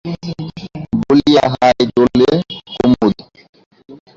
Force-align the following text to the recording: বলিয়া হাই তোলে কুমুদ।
বলিয়া 1.01 1.43
হাই 1.53 1.79
তোলে 1.95 2.29
কুমুদ। 2.69 3.17